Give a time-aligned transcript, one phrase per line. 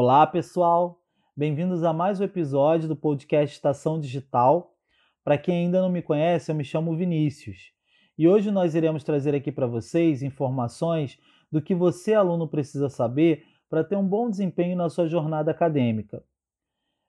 [0.00, 1.02] Olá, pessoal!
[1.36, 4.72] Bem-vindos a mais um episódio do podcast Estação Digital.
[5.24, 7.72] Para quem ainda não me conhece, eu me chamo Vinícius
[8.16, 11.18] e hoje nós iremos trazer aqui para vocês informações
[11.50, 16.22] do que você, aluno, precisa saber para ter um bom desempenho na sua jornada acadêmica.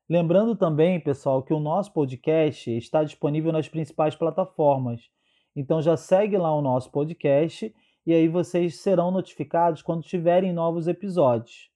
[0.10, 5.12] Lembrando também, pessoal, que o nosso podcast está disponível nas principais plataformas.
[5.56, 7.72] Então já segue lá o nosso podcast
[8.04, 11.69] e aí vocês serão notificados quando tiverem novos episódios.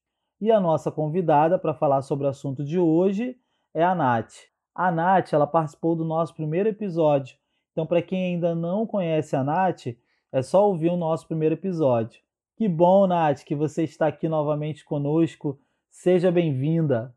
[0.44, 3.38] E a nossa convidada para falar sobre o assunto de hoje
[3.74, 4.34] é a Nath.
[4.76, 7.38] A Nath, ela participou do nosso primeiro episódio.
[7.72, 9.96] Então, para quem ainda não conhece a Nath,
[10.34, 12.20] é só ouvir o nosso primeiro episódio.
[12.58, 15.58] Que bom, Nath, que você está aqui novamente conosco.
[15.90, 17.16] Seja bem-vinda.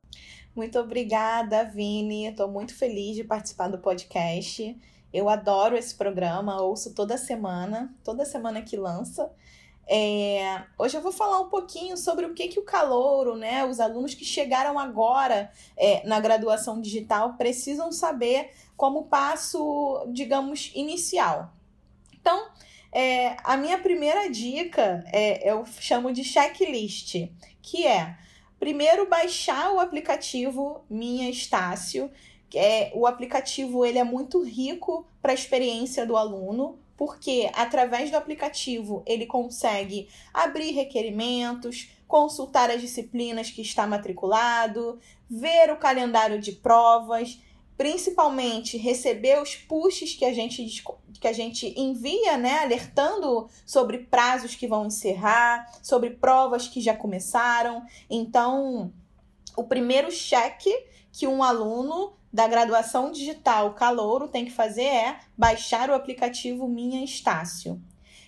[0.54, 2.26] Muito obrigada, Vini.
[2.26, 4.80] Estou muito feliz de participar do podcast.
[5.12, 9.28] Eu adoro esse programa, ouço toda semana, toda semana que lança.
[9.88, 13.78] É, hoje eu vou falar um pouquinho sobre o que, que o calouro, né, os
[13.78, 21.52] alunos que chegaram agora é, na graduação digital precisam saber como passo, digamos, inicial.
[22.12, 22.48] Então,
[22.90, 27.28] é, a minha primeira dica é, eu chamo de checklist,
[27.62, 28.16] que é
[28.58, 32.10] primeiro baixar o aplicativo Minha Estácio.
[32.54, 38.16] É, o aplicativo ele é muito rico para a experiência do aluno, porque através do
[38.16, 46.52] aplicativo ele consegue abrir requerimentos, consultar as disciplinas que está matriculado, ver o calendário de
[46.52, 47.38] provas,
[47.76, 50.82] principalmente receber os pushes que a gente
[51.20, 56.94] que a gente envia, né, alertando sobre prazos que vão encerrar, sobre provas que já
[56.94, 57.82] começaram.
[58.10, 58.92] Então,
[59.56, 60.70] o primeiro cheque
[61.12, 67.02] que um aluno da graduação digital Calouro tem que fazer é baixar o aplicativo Minha
[67.02, 67.80] Estácio.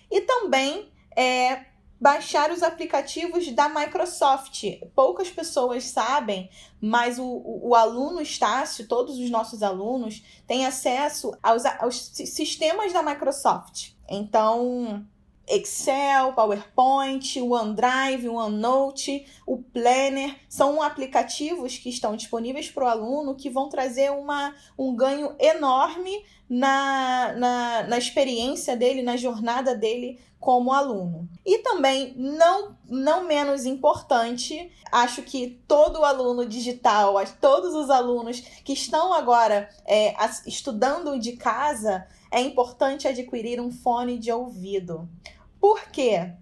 [0.09, 1.65] E também é
[1.99, 4.63] baixar os aplicativos da Microsoft.
[4.95, 6.49] Poucas pessoas sabem,
[6.79, 12.93] mas o, o, o, aluno Estácio, todos os nossos alunos, têm acesso aos, aos sistemas
[12.93, 13.91] da Microsoft.
[14.09, 15.05] Então,
[15.49, 23.49] Excel, PowerPoint, OneDrive, OneNote, o Planner, são aplicativos que estão disponíveis para o aluno que
[23.49, 30.71] vão trazer uma, um ganho enorme na, na, na experiência dele, na jornada dele como
[30.71, 31.27] aluno.
[31.45, 38.73] E também, não, não menos importante, acho que todo aluno digital, todos os alunos que
[38.73, 40.15] estão agora é,
[40.47, 45.09] estudando de casa, é importante adquirir um fone de ouvido.
[45.59, 46.33] Por quê?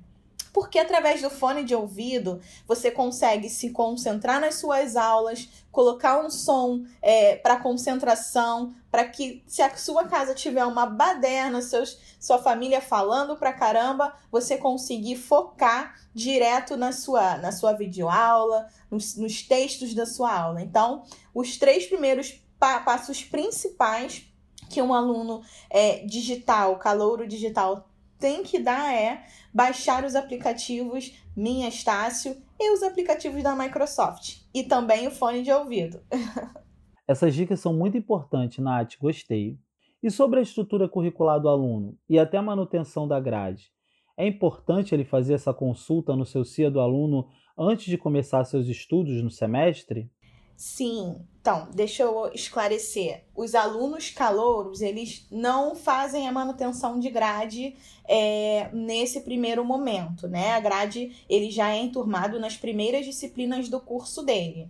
[0.54, 6.32] Porque através do fone de ouvido você consegue se concentrar nas suas aulas, colocar um
[6.32, 12.40] som é, para concentração, para que se a sua casa tiver uma baderna, seus, sua
[12.40, 19.44] família falando pra caramba, você conseguir focar direto na sua, na sua videoaula, nos, nos
[19.44, 20.62] textos da sua aula.
[20.62, 21.04] Então,
[21.36, 24.26] os três primeiros pa passos principais
[24.72, 27.88] que um aluno é, digital, calouro digital,
[28.20, 29.24] tem que dar é
[29.54, 34.42] baixar os aplicativos Minha Estácio e os aplicativos da Microsoft.
[34.54, 36.02] E também o fone de ouvido.
[37.08, 39.58] Essas dicas são muito importantes, Nath, gostei.
[40.04, 43.72] E sobre a estrutura curricular do aluno e até a manutenção da grade?
[44.18, 48.68] É importante ele fazer essa consulta no seu CIA do aluno antes de começar seus
[48.68, 50.12] estudos no semestre?
[50.58, 53.24] Sim, então, deixa eu esclarecer.
[53.36, 57.76] Os alunos calouros, eles não fazem a manutenção de grade
[58.06, 60.54] é, nesse primeiro momento, né?
[60.54, 64.68] A grade, ele já é enturmado nas primeiras disciplinas do curso dele.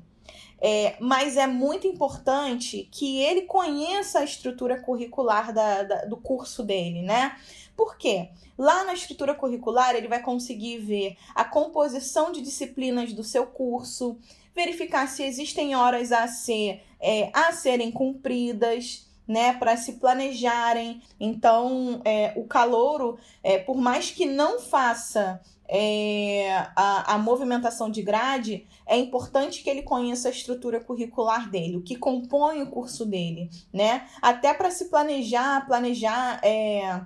[0.60, 6.64] É, mas é muito importante que ele conheça a estrutura curricular da, da, do curso
[6.64, 7.38] dele, né?
[7.78, 8.30] Por quê?
[8.58, 14.18] Lá na estrutura curricular, ele vai conseguir ver a composição de disciplinas do seu curso,
[14.58, 21.02] verificar se existem horas a, ser, é, a serem cumpridas, né, para se planejarem.
[21.20, 28.02] Então, é, o calouro, é, por mais que não faça é, a, a movimentação de
[28.02, 33.06] grade, é importante que ele conheça a estrutura curricular dele, o que compõe o curso
[33.06, 34.08] dele, né?
[34.22, 37.02] Até para se planejar, planejar é,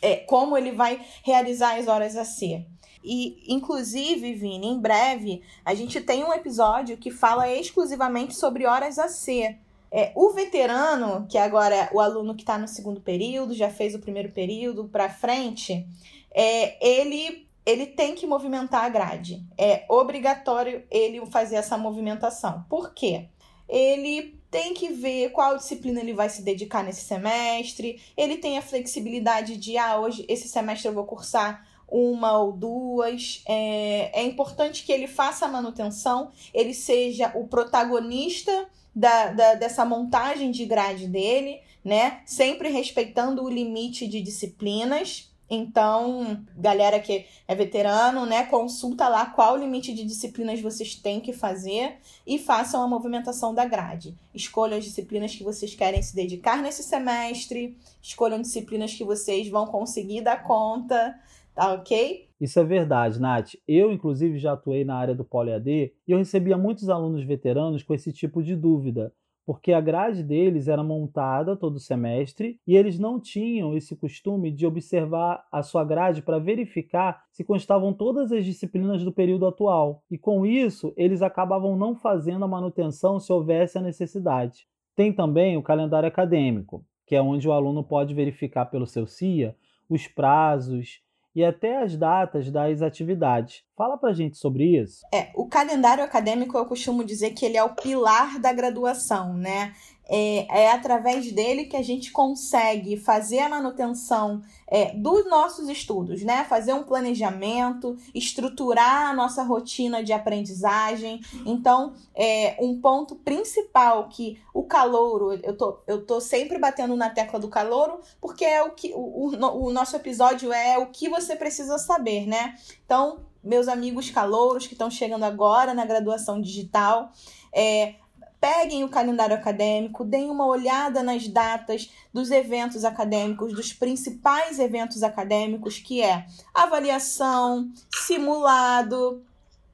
[0.00, 2.64] é, como ele vai realizar as horas a ser.
[3.02, 8.98] E, inclusive, Vini, em breve, a gente tem um episódio que fala exclusivamente sobre horas
[8.98, 9.58] a ser.
[9.92, 13.94] É, o veterano, que agora é o aluno que está no segundo período, já fez
[13.94, 15.86] o primeiro período para frente,
[16.32, 19.42] é, ele, ele tem que movimentar a grade.
[19.58, 22.64] É obrigatório ele fazer essa movimentação.
[22.68, 23.28] Por quê?
[23.68, 28.00] Ele tem que ver qual disciplina ele vai se dedicar nesse semestre.
[28.16, 33.42] Ele tem a flexibilidade de, ah, hoje, esse semestre eu vou cursar uma ou duas.
[33.46, 39.84] É, é importante que ele faça a manutenção, ele seja o protagonista da, da, dessa
[39.84, 42.20] montagem de grade dele, né?
[42.24, 45.28] Sempre respeitando o limite de disciplinas.
[45.52, 51.32] Então, galera que é veterano, né, consulta lá qual limite de disciplinas vocês têm que
[51.32, 54.16] fazer e façam a movimentação da grade.
[54.32, 59.66] Escolham as disciplinas que vocês querem se dedicar nesse semestre, escolham disciplinas que vocês vão
[59.66, 61.18] conseguir dar conta,
[61.60, 62.28] tá ok?
[62.40, 63.50] Isso é verdade, Nath.
[63.68, 67.92] Eu, inclusive, já atuei na área do PoliAD e eu recebia muitos alunos veteranos com
[67.92, 69.12] esse tipo de dúvida
[69.44, 74.64] porque a grade deles era montada todo semestre e eles não tinham esse costume de
[74.64, 80.04] observar a sua grade para verificar se constavam todas as disciplinas do período atual.
[80.08, 84.68] E com isso, eles acabavam não fazendo a manutenção se houvesse a necessidade.
[84.94, 89.56] Tem também o calendário acadêmico, que é onde o aluno pode verificar pelo seu CIA
[89.88, 91.00] os prazos
[91.34, 93.62] e até as datas das atividades.
[93.76, 95.00] Fala pra gente sobre isso.
[95.14, 99.72] É, o calendário acadêmico eu costumo dizer que ele é o pilar da graduação, né?
[100.12, 106.22] É, é através dele que a gente consegue fazer a manutenção é, dos nossos estudos,
[106.22, 106.44] né?
[106.44, 111.20] Fazer um planejamento, estruturar a nossa rotina de aprendizagem.
[111.46, 117.08] Então, é, um ponto principal que o calouro, eu tô, eu tô sempre batendo na
[117.08, 121.08] tecla do calouro, porque é o que o, o, o nosso episódio é o que
[121.08, 122.56] você precisa saber, né?
[122.84, 127.10] Então, meus amigos calouros que estão chegando agora na graduação digital,
[127.52, 127.94] é,
[128.40, 135.02] peguem o calendário acadêmico, deem uma olhada nas datas dos eventos acadêmicos, dos principais eventos
[135.02, 139.22] acadêmicos, que é avaliação, simulado,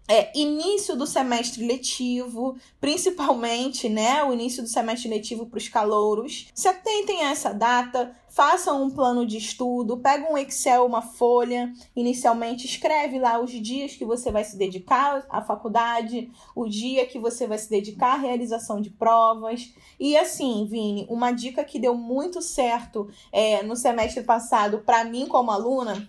[0.09, 6.49] é, início do semestre letivo, principalmente, né, o início do semestre letivo para os calouros.
[6.55, 11.73] Se atentem a essa data, façam um plano de estudo, pega um Excel, uma folha,
[11.95, 17.19] inicialmente escreve lá os dias que você vai se dedicar à faculdade, o dia que
[17.19, 19.73] você vai se dedicar à realização de provas.
[19.99, 25.27] E assim, Vini, uma dica que deu muito certo é, no semestre passado para mim
[25.27, 26.07] como aluna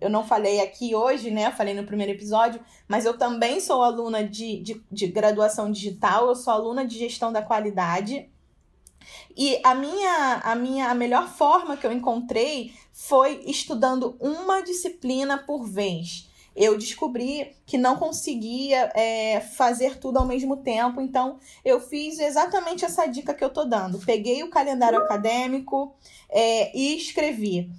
[0.00, 1.50] eu não falei aqui hoje, né?
[1.52, 6.34] Falei no primeiro episódio, mas eu também sou aluna de, de, de, graduação digital, eu
[6.34, 8.28] sou aluna de gestão da qualidade.
[9.36, 15.38] E a minha, a minha a melhor forma que eu encontrei foi estudando uma disciplina
[15.38, 16.28] por vez.
[16.56, 22.84] Eu descobri que não conseguia é, fazer tudo ao mesmo tempo, então eu fiz exatamente
[22.84, 24.00] essa dica que eu tô dando.
[24.00, 25.94] Peguei o calendário acadêmico
[26.28, 27.70] é, e escrevi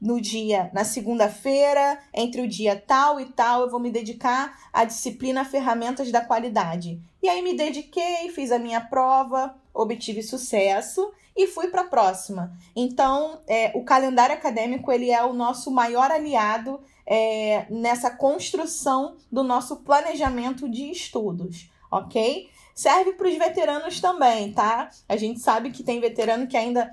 [0.00, 4.84] no dia, na segunda-feira, entre o dia tal e tal, eu vou me dedicar à
[4.84, 7.00] disciplina Ferramentas da Qualidade.
[7.22, 12.56] E aí me dediquei, fiz a minha prova, obtive sucesso e fui para a próxima.
[12.74, 19.42] Então, é, o calendário acadêmico ele é o nosso maior aliado é, nessa construção do
[19.42, 22.48] nosso planejamento de estudos, ok?
[22.74, 24.90] Serve para os veteranos também, tá?
[25.08, 26.90] A gente sabe que tem veterano que ainda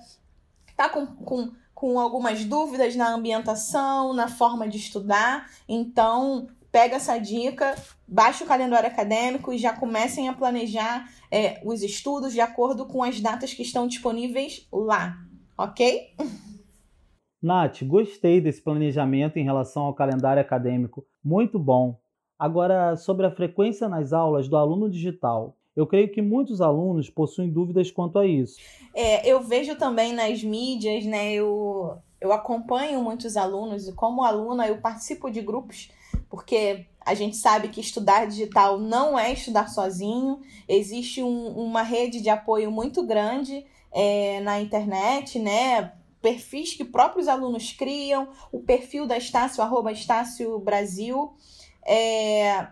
[0.75, 5.47] tá com, com com algumas dúvidas na ambientação, na forma de estudar.
[5.69, 7.75] Então, pega essa dica,
[8.07, 13.03] baixa o calendário acadêmico e já comecem a planejar é, os estudos de acordo com
[13.03, 15.19] as datas que estão disponíveis lá,
[15.55, 16.15] ok?
[17.39, 21.99] Nath, gostei desse planejamento em relação ao calendário acadêmico, muito bom.
[22.39, 27.51] Agora, sobre a frequência nas aulas do aluno digital, eu creio que muitos alunos possuem
[27.51, 28.57] dúvidas quanto a isso.
[28.95, 31.31] É, eu vejo também nas mídias, né?
[31.31, 35.91] Eu, eu acompanho muitos alunos e, como aluna, eu participo de grupos,
[36.31, 42.21] porque a gente sabe que estudar digital não é estudar sozinho, existe um, uma rede
[42.21, 45.93] de apoio muito grande é, na internet, né?
[46.23, 51.35] Perfis que próprios alunos criam, o perfil da Estácio, arroba Estácio Brasil.
[51.85, 52.67] É,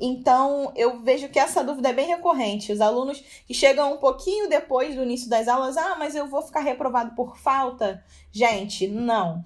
[0.00, 2.72] então, eu vejo que essa dúvida é bem recorrente.
[2.72, 6.40] Os alunos que chegam um pouquinho depois do início das aulas, ah, mas eu vou
[6.42, 8.02] ficar reprovado por falta?
[8.32, 9.44] Gente, não.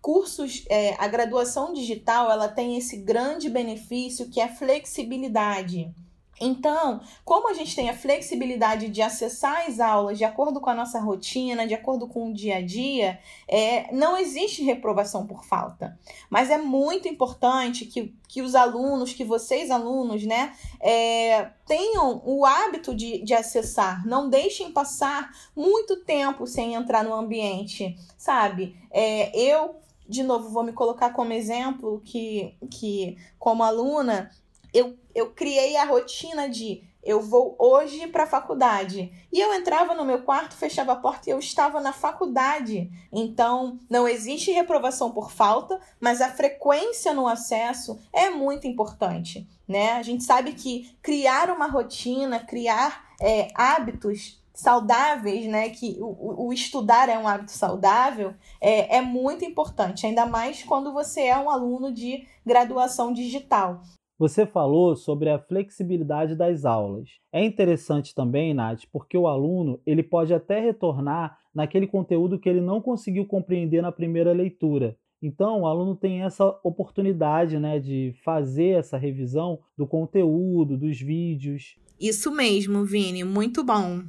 [0.00, 5.94] Cursos, é, a graduação digital, ela tem esse grande benefício que é flexibilidade.
[6.40, 10.74] Então, como a gente tem a flexibilidade de acessar as aulas de acordo com a
[10.74, 15.98] nossa rotina, de acordo com o dia a dia, é, não existe reprovação por falta.
[16.28, 22.44] Mas é muito importante que, que os alunos, que vocês alunos, né, é, tenham o
[22.44, 24.06] hábito de, de acessar.
[24.06, 28.76] Não deixem passar muito tempo sem entrar no ambiente, sabe?
[28.90, 29.76] É, eu
[30.08, 34.30] de novo, vou me colocar como exemplo que, que como aluna,
[34.72, 39.12] eu, eu criei a rotina de eu vou hoje para a faculdade.
[39.32, 42.90] E eu entrava no meu quarto, fechava a porta e eu estava na faculdade.
[43.12, 49.94] Então, não existe reprovação por falta, mas a frequência no acesso é muito importante, né?
[49.94, 55.70] A gente sabe que criar uma rotina, criar é, hábitos saudáveis, né?
[55.70, 60.92] Que o, o, estudar é um hábito saudável, é, é muito importante, ainda mais quando
[60.92, 63.80] você é um aluno de graduação digital.
[64.22, 67.08] Você falou sobre a flexibilidade das aulas.
[67.32, 72.60] É interessante também, Nath, porque o aluno ele pode até retornar naquele conteúdo que ele
[72.60, 74.96] não conseguiu compreender na primeira leitura.
[75.20, 81.74] Então, o aluno tem essa oportunidade né, de fazer essa revisão do conteúdo, dos vídeos.
[81.98, 84.04] Isso mesmo, Vini, muito bom.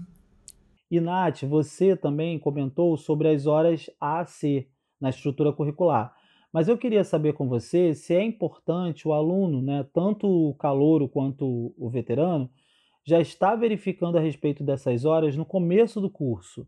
[0.92, 4.68] E, Nath, você também comentou sobre as horas A a C
[5.02, 6.14] na estrutura curricular.
[6.54, 11.10] Mas eu queria saber com você se é importante o aluno, né, tanto o calouro
[11.10, 12.48] quanto o veterano,
[13.04, 16.68] já está verificando a respeito dessas horas no começo do curso.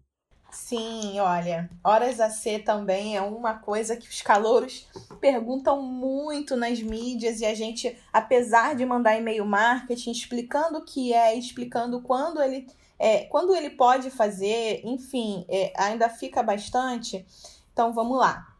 [0.49, 4.87] Sim, olha, horas a C também é uma coisa que os calouros
[5.19, 11.13] perguntam muito nas mídias e a gente, apesar de mandar e-mail marketing explicando o que
[11.13, 17.25] é, explicando quando ele, é, quando ele pode fazer, enfim, é, ainda fica bastante.
[17.71, 18.54] Então vamos lá.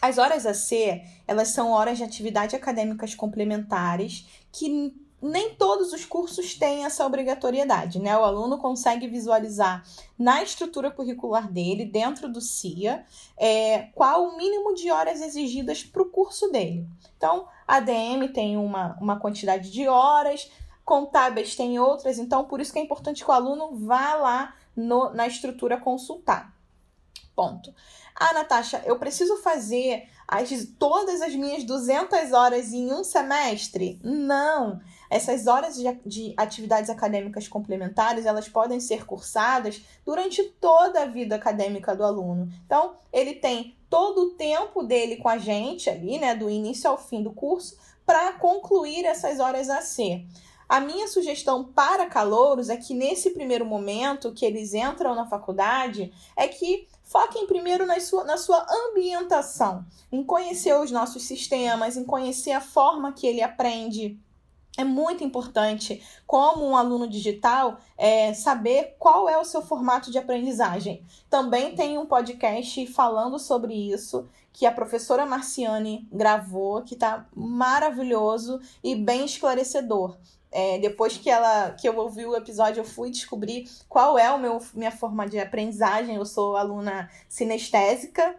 [0.00, 6.54] As horas AC, elas são horas de atividade acadêmicas complementares que nem todos os cursos
[6.54, 8.16] têm essa obrigatoriedade, né?
[8.16, 9.84] O aluno consegue visualizar
[10.16, 13.04] na estrutura curricular dele, dentro do CIA,
[13.36, 16.86] é, qual o mínimo de horas exigidas para o curso dele.
[17.16, 20.48] Então, a ADM tem uma, uma quantidade de horas,
[20.84, 25.10] contábeis tem outras, então por isso que é importante que o aluno vá lá no,
[25.10, 26.56] na estrutura consultar.
[27.38, 27.72] Ponto.
[28.16, 34.00] Ah, Natasha, eu preciso fazer as, todas as minhas 200 horas em um semestre?
[34.02, 34.80] Não.
[35.08, 41.36] Essas horas de, de atividades acadêmicas complementares, elas podem ser cursadas durante toda a vida
[41.36, 42.52] acadêmica do aluno.
[42.66, 46.98] Então, ele tem todo o tempo dele com a gente ali, né, do início ao
[46.98, 50.26] fim do curso, para concluir essas horas a ser.
[50.68, 56.12] A minha sugestão para calouros é que nesse primeiro momento que eles entram na faculdade,
[56.36, 62.04] é que Foquem primeiro na sua, na sua ambientação, em conhecer os nossos sistemas, em
[62.04, 64.20] conhecer a forma que ele aprende.
[64.76, 70.18] É muito importante, como um aluno digital, é, saber qual é o seu formato de
[70.18, 71.02] aprendizagem.
[71.30, 78.60] Também tem um podcast falando sobre isso, que a professora Marciane gravou, que está maravilhoso
[78.84, 80.18] e bem esclarecedor.
[80.50, 84.38] É, depois que ela que eu ouvi o episódio, eu fui descobrir qual é o
[84.38, 86.16] meu minha forma de aprendizagem.
[86.16, 88.36] Eu sou aluna sinestésica.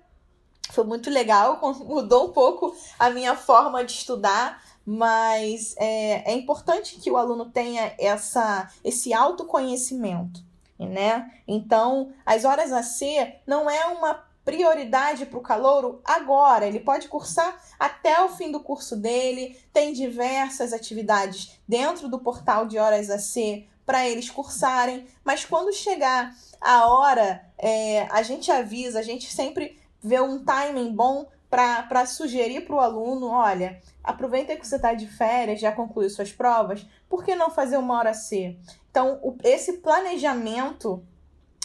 [0.72, 7.00] Foi muito legal, mudou um pouco a minha forma de estudar, mas é, é importante
[7.00, 10.44] que o aluno tenha essa, esse autoconhecimento,
[10.78, 11.32] né?
[11.48, 16.66] Então, as horas a ser não é uma prioridade para o calouro agora.
[16.66, 19.56] Ele pode cursar até o fim do curso dele.
[19.72, 25.06] Tem diversas atividades dentro do portal de horas AC para eles cursarem.
[25.24, 30.96] Mas quando chegar a hora, é, a gente avisa, a gente sempre vê um timing
[30.96, 36.10] bom para sugerir para o aluno: olha, aproveita que você está de férias, já concluiu
[36.10, 38.58] suas provas, por que não fazer uma hora C?
[38.90, 41.04] Então, o, esse planejamento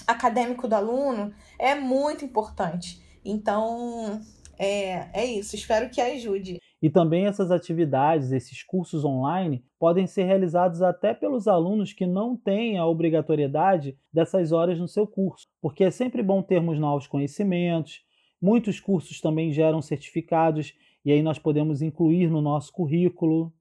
[0.06, 3.02] acadêmico do aluno é muito importante.
[3.24, 4.20] Então,
[4.58, 5.54] é, é isso.
[5.54, 6.58] Espero que ajude.
[6.82, 12.36] E também essas atividades, esses cursos online, podem ser realizados até pelos alunos que não
[12.36, 18.02] têm a obrigatoriedade dessas horas no seu curso, porque é sempre bom termos novos conhecimentos.
[18.40, 23.52] Muitos cursos também geram certificados e aí nós podemos incluir no nosso currículo,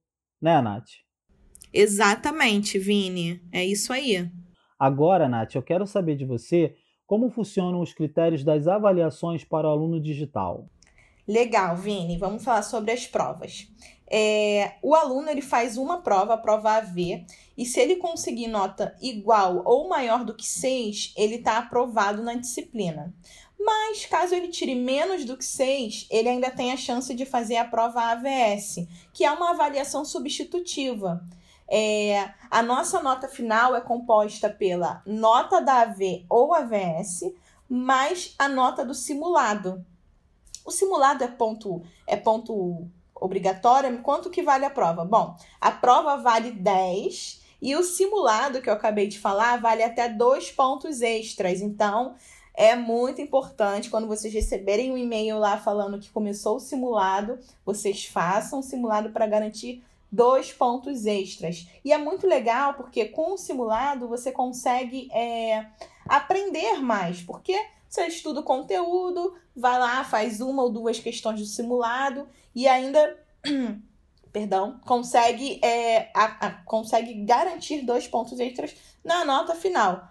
[0.41, 0.89] né, Nath?
[1.73, 3.41] Exatamente, Vini.
[3.51, 4.29] É isso aí.
[4.79, 6.75] Agora, Nath, eu quero saber de você
[7.05, 10.67] como funcionam os critérios das avaliações para o aluno digital.
[11.27, 12.17] Legal, Vini.
[12.17, 13.67] Vamos falar sobre as provas.
[14.09, 17.25] É, o aluno ele faz uma prova, a prova AV,
[17.57, 22.35] e se ele conseguir nota igual ou maior do que 6, ele está aprovado na
[22.35, 23.13] disciplina.
[23.57, 27.55] Mas caso ele tire menos do que 6, ele ainda tem a chance de fazer
[27.55, 31.25] a prova AVS, que é uma avaliação substitutiva.
[31.75, 37.33] É, a nossa nota final é composta pela nota da AV ou AVS
[37.67, 39.83] mais a nota do simulado.
[40.63, 44.03] O simulado é ponto, é ponto obrigatório.
[44.03, 45.03] Quanto que vale a prova?
[45.03, 50.07] Bom, a prova vale 10 e o simulado que eu acabei de falar vale até
[50.07, 51.59] dois pontos extras.
[51.59, 52.13] Então,
[52.53, 58.05] é muito importante quando vocês receberem um e-mail lá falando que começou o simulado, vocês
[58.05, 61.67] façam o simulado para garantir dois pontos extras.
[61.83, 65.65] E é muito legal porque com o simulado você consegue é,
[66.07, 67.53] aprender mais, porque
[67.89, 73.17] você estuda o conteúdo, vai lá, faz uma ou duas questões do simulado e ainda.
[74.31, 80.09] perdão, consegue, é, a, a, consegue garantir dois pontos extras na nota final.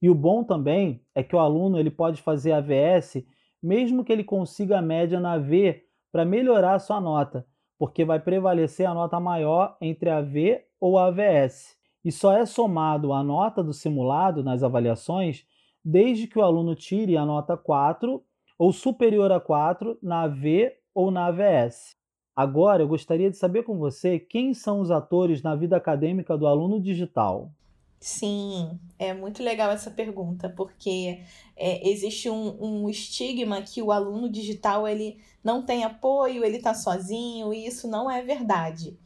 [0.00, 3.22] E o bom também é que o aluno ele pode fazer AVS
[3.62, 7.46] mesmo que ele consiga a média na V para melhorar a sua nota,
[7.78, 11.76] porque vai prevalecer a nota maior entre a V ou a AVS.
[12.04, 15.44] E só é somado a nota do simulado nas avaliações
[15.84, 18.22] desde que o aluno tire a nota 4
[18.58, 21.96] ou superior a 4 na V ou na AVS.
[22.34, 26.46] Agora eu gostaria de saber com você quem são os atores na vida acadêmica do
[26.46, 27.50] aluno digital.
[27.98, 31.22] Sim, é muito legal essa pergunta, porque
[31.56, 36.74] é, existe um, um estigma que o aluno digital ele não tem apoio, ele está
[36.74, 38.96] sozinho, e isso não é verdade.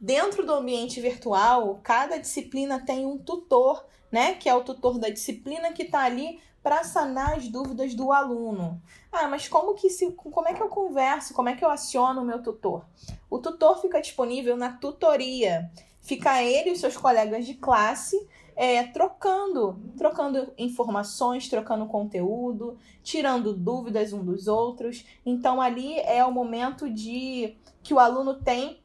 [0.00, 4.34] Dentro do ambiente virtual, cada disciplina tem um tutor, né?
[4.34, 8.82] Que é o tutor da disciplina que está ali para sanar as dúvidas do aluno.
[9.12, 11.32] Ah, mas como que se, como é que eu converso?
[11.32, 12.84] Como é que eu aciono o meu tutor?
[13.30, 15.70] O tutor fica disponível na tutoria.
[16.04, 18.14] Fica ele e seus colegas de classe
[18.54, 25.04] é, trocando, trocando informações, trocando conteúdo, tirando dúvidas um dos outros.
[25.24, 28.80] Então ali é o momento de que o aluno tem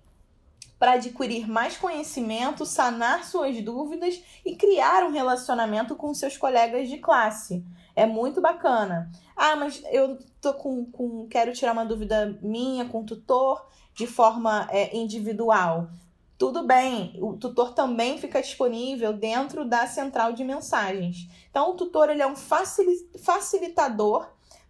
[0.80, 7.00] para adquirir mais conhecimento, sanar suas dúvidas e criar um relacionamento com seus colegas de
[7.00, 7.66] classe.
[7.94, 9.12] É muito bacana.
[9.36, 14.08] Ah, mas eu tô com, com quero tirar uma dúvida minha com o tutor de
[14.08, 15.90] forma é, individual
[16.40, 21.28] tudo bem, o tutor também fica disponível dentro da central de mensagens.
[21.50, 24.26] Então, o tutor ele é um facilitador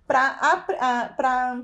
[0.08, 1.62] para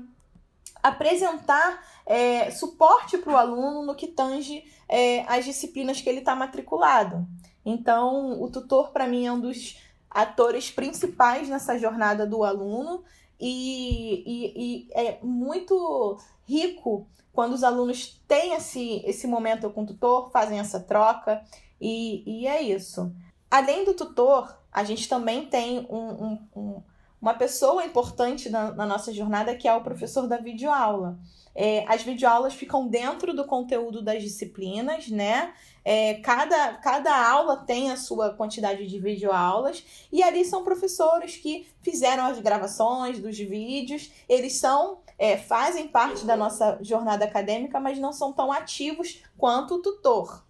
[0.80, 6.36] apresentar é, suporte para o aluno no que tange é, as disciplinas que ele está
[6.36, 7.26] matriculado.
[7.64, 9.76] Então, o tutor, para mim, é um dos
[10.08, 13.02] atores principais nessa jornada do aluno
[13.40, 16.16] e, e, e é muito
[16.46, 21.42] rico quando os alunos têm esse, esse momento com o tutor, fazem essa troca,
[21.78, 23.12] e, e é isso.
[23.50, 26.82] Além do tutor, a gente também tem um, um, um,
[27.20, 31.18] uma pessoa importante na, na, nossa jornada que é o professor da videoaula.
[31.54, 35.52] É, as videoaulas ficam dentro do conteúdo das disciplinas, né?
[35.84, 41.68] É, cada, cada aula tem a sua quantidade de videoaulas, e ali são professores que
[41.80, 47.98] fizeram as gravações dos vídeos, eles são é, fazem parte da nossa jornada acadêmica, mas
[47.98, 50.44] não são tão ativos quanto o tutor.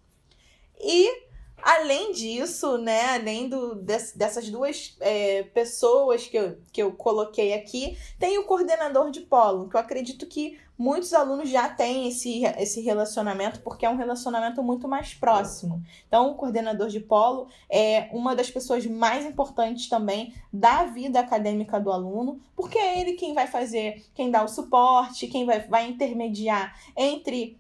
[0.79, 1.26] E
[1.63, 7.99] Além disso, né, além do, dessas duas é, pessoas que eu, que eu coloquei aqui,
[8.19, 12.81] tem o coordenador de polo, que eu acredito que muitos alunos já têm esse, esse
[12.83, 15.83] relacionamento, porque é um relacionamento muito mais próximo.
[16.07, 21.81] Então, o coordenador de polo é uma das pessoas mais importantes também da vida acadêmica
[21.81, 25.89] do aluno, porque é ele quem vai fazer, quem dá o suporte, quem vai, vai
[25.89, 27.59] intermediar entre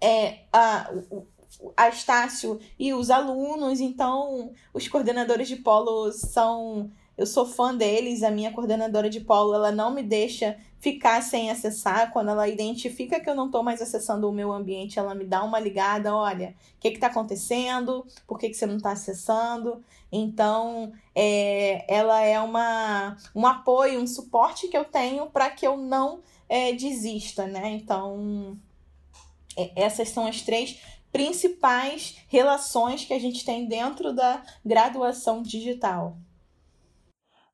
[0.00, 1.26] é, a, o,
[1.76, 6.90] a Estácio e os alunos, então os coordenadores de polo são.
[7.16, 11.50] Eu sou fã deles, a minha coordenadora de polo ela não me deixa ficar sem
[11.50, 12.12] acessar.
[12.12, 15.42] Quando ela identifica que eu não estou mais acessando o meu ambiente, ela me dá
[15.42, 18.06] uma ligada: olha, o que está acontecendo?
[18.26, 19.82] Por que, que você não está acessando?
[20.10, 25.76] Então, é, ela é uma, um apoio, um suporte que eu tenho para que eu
[25.76, 27.70] não é, desista, né?
[27.70, 28.56] Então,
[29.56, 30.78] é, essas são as três
[31.12, 36.16] principais relações que a gente tem dentro da graduação digital.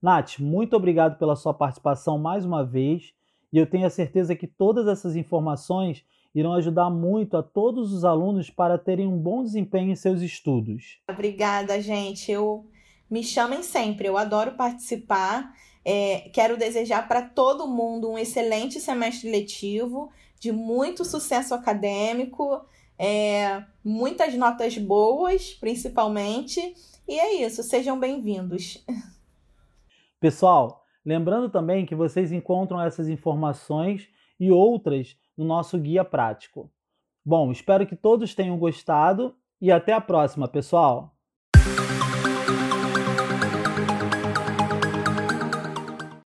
[0.03, 3.15] Nath, muito obrigado pela sua participação mais uma vez
[3.53, 8.05] e eu tenho a certeza que todas essas informações irão ajudar muito a todos os
[8.05, 10.99] alunos para terem um bom desempenho em seus estudos.
[11.09, 12.31] Obrigada, gente.
[12.31, 12.67] Eu
[13.09, 15.55] me chamem sempre, eu adoro participar.
[15.85, 22.65] É, quero desejar para todo mundo um excelente semestre letivo, de muito sucesso acadêmico
[22.99, 26.61] é, muitas notas boas, principalmente.
[27.07, 28.85] E é isso, sejam bem-vindos.
[30.21, 36.71] Pessoal, lembrando também que vocês encontram essas informações e outras no nosso guia prático.
[37.25, 41.14] Bom, espero que todos tenham gostado e até a próxima, pessoal!